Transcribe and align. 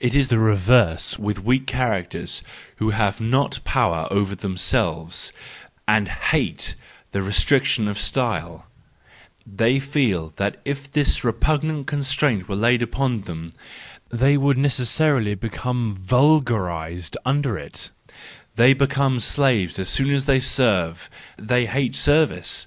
—It 0.00 0.14
is 0.14 0.28
the 0.28 0.38
reverse 0.38 1.18
with 1.18 1.44
weak 1.44 1.66
characters 1.66 2.42
who 2.76 2.92
have 2.96 3.20
not 3.20 3.60
power 3.62 4.08
over 4.10 4.34
themselves, 4.34 5.34
and 5.86 6.08
hate 6.08 6.76
the 7.12 7.20
restriction 7.20 7.86
of 7.86 7.98
style: 7.98 8.64
they 9.46 9.78
feel 9.78 10.32
that 10.36 10.56
if 10.64 10.90
this 10.90 11.22
repugnant 11.22 11.86
constraint 11.88 12.48
were 12.48 12.56
laid 12.56 12.80
upon 12.80 13.20
them, 13.24 13.50
they 14.08 14.38
would 14.38 14.56
necessarily 14.56 15.34
become, 15.34 15.94
vulgarised 15.94 17.18
under 17.26 17.58
it: 17.58 17.90
they 18.56 18.72
become 18.72 19.20
slaves 19.20 19.78
as 19.78 19.90
soon 19.90 20.08
as 20.08 20.24
they 20.24 20.40
serve, 20.40 21.10
they 21.36 21.66
hate 21.66 21.94
service. 21.94 22.66